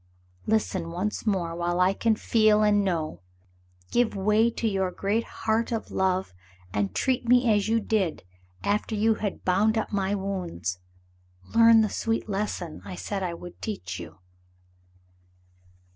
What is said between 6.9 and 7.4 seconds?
treat